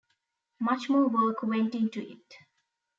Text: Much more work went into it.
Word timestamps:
Much 0.59 0.89
more 0.89 1.07
work 1.09 1.43
went 1.43 1.75
into 1.75 2.01
it. 2.01 2.37